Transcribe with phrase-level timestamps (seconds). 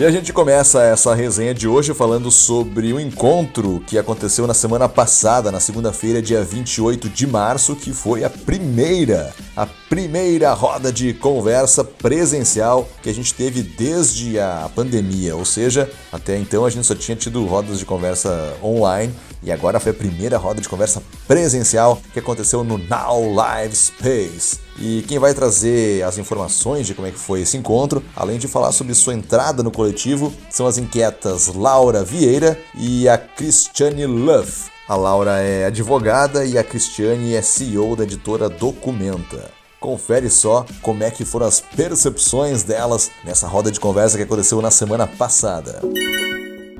[0.00, 4.54] E a gente começa essa resenha de hoje falando sobre o encontro que aconteceu na
[4.54, 10.92] semana passada, na segunda-feira, dia 28 de março, que foi a primeira, a primeira roda
[10.92, 16.70] de conversa presencial que a gente teve desde a pandemia, ou seja, até então a
[16.70, 19.12] gente só tinha tido rodas de conversa online
[19.42, 24.60] e agora foi a primeira roda de conversa presencial que aconteceu no Now Live Space.
[24.78, 28.46] E quem vai trazer as informações de como é que foi esse encontro, além de
[28.46, 34.70] falar sobre sua entrada no coletivo, são as inquietas Laura Vieira e a Cristiane Luff.
[34.86, 39.59] A Laura é advogada e a Cristiane é CEO da editora Documenta.
[39.80, 44.60] Confere só como é que foram as percepções delas nessa roda de conversa que aconteceu
[44.60, 45.80] na semana passada.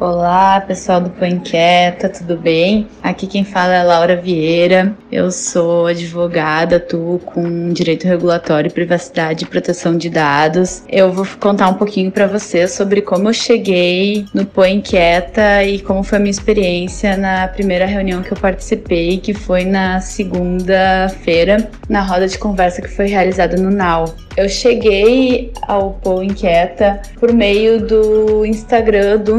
[0.00, 2.88] Olá, pessoal do Põe Inquieta, tudo bem?
[3.02, 4.96] Aqui quem fala é Laura Vieira.
[5.12, 10.84] Eu sou advogada, atuo com direito regulatório, privacidade e proteção de dados.
[10.88, 15.80] Eu vou contar um pouquinho para vocês sobre como eu cheguei no Põe Inquieta e
[15.80, 21.68] como foi a minha experiência na primeira reunião que eu participei, que foi na segunda-feira,
[21.90, 24.06] na roda de conversa que foi realizada no NAU.
[24.34, 29.36] Eu cheguei ao Pou Inquieta por meio do Instagram do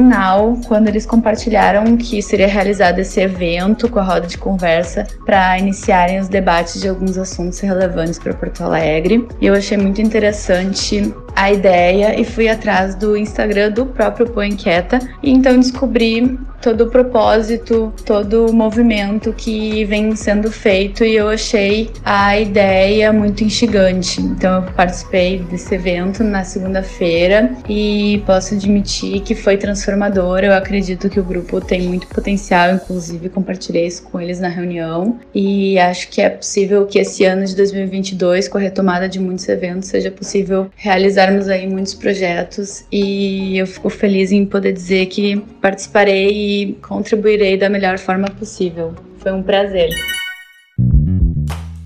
[0.67, 6.19] Quando eles compartilharam que seria realizado esse evento com a roda de conversa para iniciarem
[6.19, 9.27] os debates de alguns assuntos relevantes para Porto Alegre.
[9.39, 14.43] E eu achei muito interessante a ideia e fui atrás do Instagram do próprio Pou
[14.43, 21.15] Inquieta e então descobri todo o propósito, todo o movimento que vem sendo feito e
[21.15, 24.21] eu achei a ideia muito instigante.
[24.21, 30.39] Então eu participei desse evento na segunda-feira e posso admitir que foi transformador.
[30.39, 35.19] Eu acredito que o grupo tem muito potencial, inclusive compartilhei isso com eles na reunião
[35.33, 39.47] e acho que é possível que esse ano de 2022, com a retomada de muitos
[39.49, 45.37] eventos, seja possível realizarmos aí muitos projetos e eu fico feliz em poder dizer que
[45.61, 46.50] participarei
[46.81, 48.93] contribuirei da melhor forma possível.
[49.19, 49.89] Foi um prazer.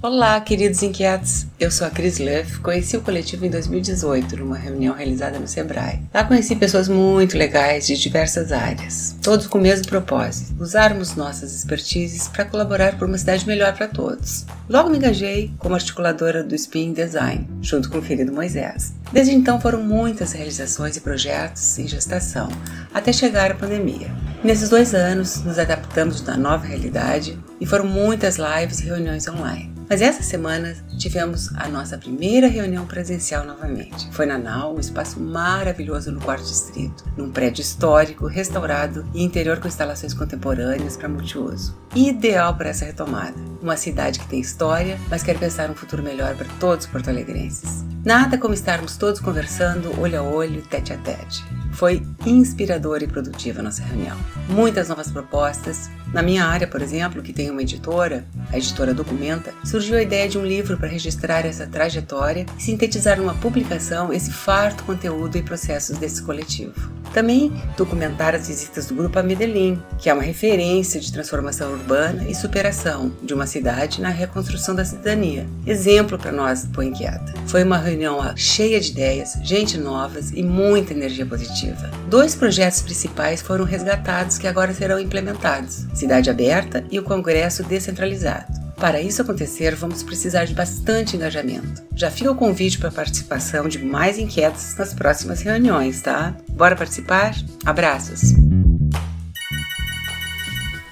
[0.05, 1.47] Olá, queridos inquietos.
[1.59, 2.59] Eu sou a Cris Luff.
[2.59, 5.99] Conheci o coletivo em 2018, numa reunião realizada no Sebrae.
[6.13, 11.55] Lá conheci pessoas muito legais de diversas áreas, todos com o mesmo propósito: usarmos nossas
[11.55, 14.45] expertises para colaborar por uma cidade melhor para todos.
[14.69, 18.93] Logo me engajei como articuladora do Spin Design, junto com o querido Moisés.
[19.11, 22.47] Desde então foram muitas realizações e projetos em gestação,
[22.93, 24.13] até chegar a pandemia.
[24.43, 29.74] Nesses dois anos, nos adaptamos à nova realidade e foram muitas lives e reuniões online.
[29.89, 34.09] Mas essa semana tivemos a nossa primeira reunião presencial novamente.
[34.11, 39.59] Foi na NAU, um espaço maravilhoso no quarto distrito, num prédio histórico, restaurado e interior
[39.59, 41.77] com instalações contemporâneas para multiuso.
[41.95, 43.35] Ideal para essa retomada.
[43.61, 47.83] Uma cidade que tem história, mas quer pensar um futuro melhor para todos os porto-alegrenses.
[48.03, 51.43] Nada como estarmos todos conversando, olho a olho, tete a tete.
[51.75, 54.17] Foi inspiradora e produtiva a nossa reunião.
[54.47, 55.89] Muitas novas propostas.
[56.13, 60.29] Na minha área, por exemplo, que tem uma editora, a editora Documenta, surgiu a ideia
[60.29, 65.43] de um livro para registrar essa trajetória e sintetizar numa publicação esse farto conteúdo e
[65.43, 66.89] processos desse coletivo.
[67.15, 72.27] Também documentar as visitas do grupo a Medellín, que é uma referência de transformação urbana
[72.27, 75.47] e superação de uma cidade na reconstrução da cidadania.
[75.65, 77.33] Exemplo para nós do Inquieta.
[77.47, 81.89] Foi uma reunião cheia de ideias, gente novas e muita energia positiva.
[82.09, 88.64] Dois projetos principais foram resgatados que agora serão implementados: Cidade Aberta e o Congresso Descentralizado.
[88.77, 91.81] Para isso acontecer, vamos precisar de bastante engajamento.
[91.95, 96.35] Já fica o convite para a participação de mais inquietos nas próximas reuniões, tá?
[96.49, 97.33] Bora participar?
[97.65, 98.33] Abraços!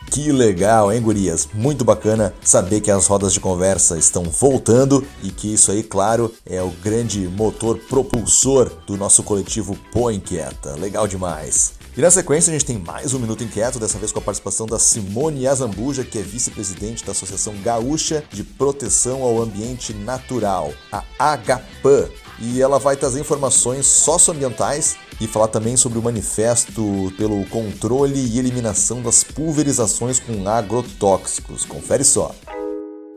[0.10, 1.50] Que legal, hein, gurias?
[1.56, 6.32] Muito bacana saber que as rodas de conversa estão voltando e que isso aí, claro,
[6.46, 10.76] é o grande motor propulsor do nosso coletivo Põe Inquieta.
[10.76, 11.83] Legal demais.
[11.96, 14.66] E na sequência a gente tem mais um Minuto Inquieto, dessa vez com a participação
[14.66, 21.04] da Simone Azambuja, que é vice-presidente da Associação Gaúcha de Proteção ao Ambiente Natural, a
[21.20, 22.10] AGAPAN.
[22.42, 28.40] E ela vai trazer informações socioambientais e falar também sobre o manifesto pelo controle e
[28.40, 31.64] eliminação das pulverizações com agrotóxicos.
[31.64, 32.34] Confere só.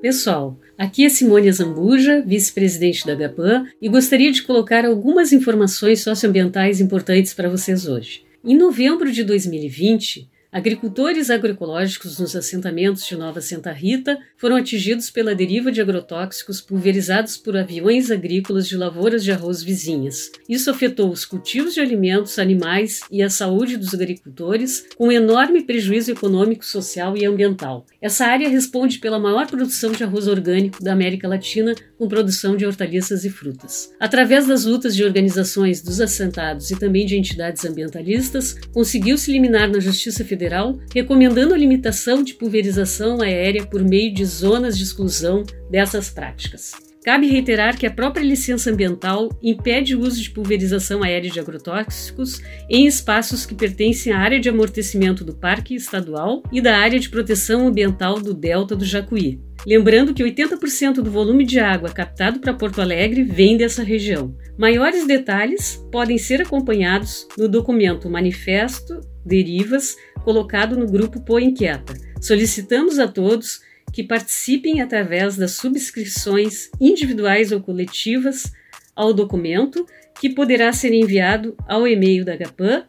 [0.02, 6.78] Pessoal, aqui é Simone Zambuja, vice-presidente da GAPAN, e gostaria de colocar algumas informações socioambientais
[6.78, 8.25] importantes para vocês hoje.
[8.48, 15.34] Em novembro de 2020, Agricultores agroecológicos nos assentamentos de Nova Santa Rita foram atingidos pela
[15.34, 20.30] deriva de agrotóxicos pulverizados por aviões agrícolas de lavouras de arroz vizinhas.
[20.48, 26.12] Isso afetou os cultivos de alimentos, animais e a saúde dos agricultores, com enorme prejuízo
[26.12, 27.84] econômico, social e ambiental.
[28.00, 32.64] Essa área responde pela maior produção de arroz orgânico da América Latina, com produção de
[32.64, 33.92] hortaliças e frutas.
[33.98, 39.80] Através das lutas de organizações dos assentados e também de entidades ambientalistas, conseguiu-se eliminar na
[39.80, 45.44] Justiça Federal Federal recomendando a limitação de pulverização aérea por meio de zonas de exclusão
[45.70, 46.72] dessas práticas.
[47.02, 52.42] Cabe reiterar que a própria licença ambiental impede o uso de pulverização aérea de agrotóxicos
[52.68, 57.08] em espaços que pertencem à área de amortecimento do Parque Estadual e da área de
[57.08, 59.40] proteção ambiental do Delta do Jacuí.
[59.66, 64.36] Lembrando que 80% do volume de água captado para Porto Alegre vem dessa região.
[64.58, 69.96] Maiores detalhes podem ser acompanhados no documento Manifesto Derivas
[70.26, 71.94] colocado no grupo Pô Inquieta.
[72.20, 73.60] Solicitamos a todos
[73.92, 78.52] que participem através das subscrições individuais ou coletivas
[78.96, 79.86] ao documento,
[80.20, 82.82] que poderá ser enviado ao e-mail da GAPAN.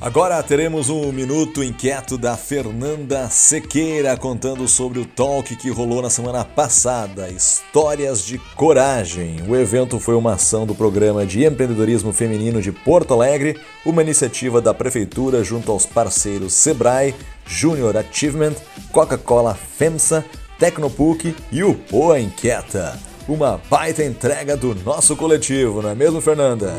[0.02, 6.10] Agora teremos um minuto inquieto da Fernanda Sequeira contando sobre o talk que rolou na
[6.10, 9.44] semana passada, Histórias de Coragem.
[9.48, 14.60] O evento foi uma ação do Programa de Empreendedorismo Feminino de Porto Alegre, uma iniciativa
[14.60, 17.14] da Prefeitura junto aos parceiros Sebrae,
[17.46, 18.56] Junior Achievement,
[18.92, 20.26] Coca-Cola FEMSA,
[20.58, 23.00] Tecnopuc e o Poa Inquieta.
[23.28, 26.74] Uma baita entrega do nosso coletivo, não é mesmo, Fernanda?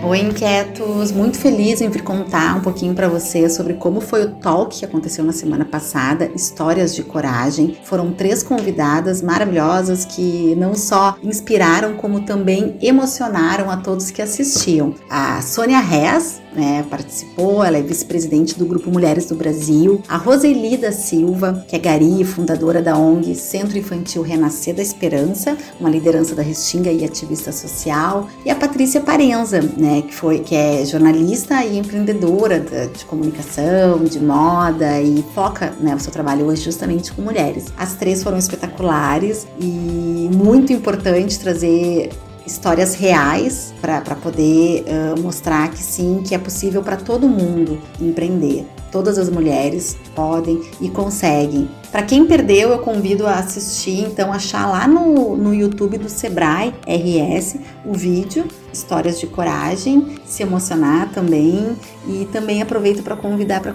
[0.00, 1.10] Oi, inquietos!
[1.10, 4.84] Muito feliz em vir contar um pouquinho para vocês sobre como foi o talk que
[4.84, 7.76] aconteceu na semana passada, Histórias de Coragem.
[7.82, 14.94] Foram três convidadas maravilhosas que não só inspiraram, como também emocionaram a todos que assistiam.
[15.10, 20.02] A Sônia Rez, né, participou, ela é vice-presidente do Grupo Mulheres do Brasil.
[20.08, 25.56] A Roseli da Silva, que é Gari, fundadora da ONG Centro Infantil Renascer da Esperança,
[25.78, 28.28] uma liderança da Restinga e ativista social.
[28.44, 34.04] E a Patrícia Parenza, né, que, foi, que é jornalista e empreendedora de, de comunicação,
[34.04, 37.66] de moda e foca né, o seu trabalho hoje justamente com mulheres.
[37.76, 42.10] As três foram espetaculares e muito importante trazer
[42.48, 48.66] histórias reais para poder uh, mostrar que sim, que é possível para todo mundo empreender.
[48.90, 51.68] Todas as mulheres podem e conseguem.
[51.90, 56.74] Para quem perdeu, eu convido a assistir, então achar lá no, no YouTube do Sebrae
[56.86, 61.76] RS o vídeo Histórias de Coragem, se emocionar também
[62.06, 63.74] e também aproveito para convidar para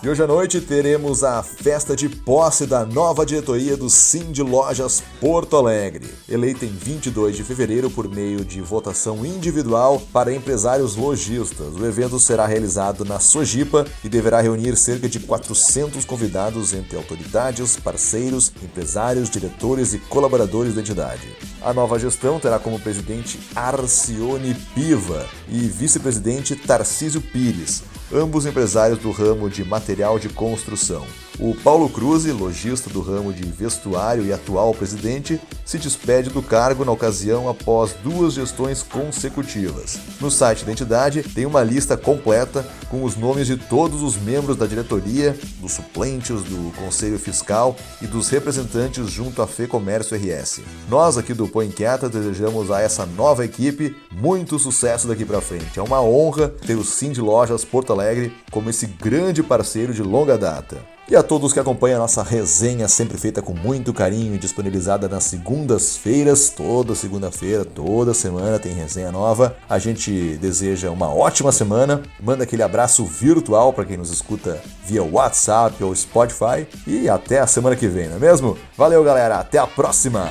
[0.01, 4.41] E hoje à noite teremos a festa de posse da nova diretoria do Sim de
[4.41, 10.95] Lojas Porto Alegre, eleita em 22 de fevereiro por meio de votação individual para empresários
[10.95, 11.75] lojistas.
[11.75, 17.75] O evento será realizado na Sojipa e deverá reunir cerca de 400 convidados entre autoridades,
[17.75, 21.27] parceiros, empresários, diretores e colaboradores da entidade.
[21.61, 29.11] A nova gestão terá como presidente Arcione Piva e vice-presidente Tarcísio Pires ambos empresários do
[29.11, 31.05] ramo de material de construção.
[31.41, 36.83] O Paulo Cruz, lojista do ramo de vestuário e atual presidente, se despede do cargo
[36.83, 39.97] na ocasião após duas gestões consecutivas.
[40.19, 44.57] No site da entidade tem uma lista completa com os nomes de todos os membros
[44.57, 50.59] da diretoria, dos suplentes do Conselho Fiscal e dos representantes junto à FEComércio RS.
[50.89, 55.79] Nós aqui do Põe Inquieta desejamos a essa nova equipe muito sucesso daqui para frente.
[55.79, 60.03] É uma honra ter o Sim de Lojas Porto Alegre como esse grande parceiro de
[60.03, 60.98] longa data.
[61.09, 65.07] E a todos que acompanham a nossa resenha, sempre feita com muito carinho e disponibilizada
[65.07, 69.57] nas segundas-feiras, toda segunda-feira, toda semana tem resenha nova.
[69.67, 75.03] A gente deseja uma ótima semana, manda aquele abraço virtual para quem nos escuta via
[75.03, 78.57] WhatsApp ou Spotify e até a semana que vem, não é mesmo?
[78.77, 80.29] Valeu, galera, até a próxima!